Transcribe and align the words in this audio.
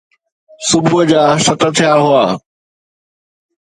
صبح 0.67 0.93
جا 1.09 1.21
ست 1.45 1.61
ٿيا 1.77 1.93
هئا. 2.05 2.23